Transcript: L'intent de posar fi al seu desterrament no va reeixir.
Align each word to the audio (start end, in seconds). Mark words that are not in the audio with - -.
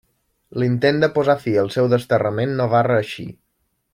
L'intent 0.61 1.01
de 1.03 1.09
posar 1.17 1.35
fi 1.43 1.53
al 1.65 1.69
seu 1.77 1.91
desterrament 1.93 2.57
no 2.61 2.69
va 2.75 2.83
reeixir. 2.91 3.31